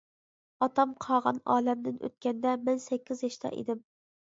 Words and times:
ئاتام 0.65 0.93
قاغان 1.05 1.41
ئالەمدىن 1.57 2.01
ئۆتكەندە، 2.09 2.57
مەن 2.65 2.83
سەككىز 2.89 3.25
ياشتا 3.31 3.55
ئىدىم. 3.61 3.89